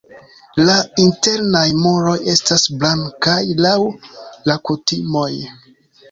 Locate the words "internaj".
1.01-1.65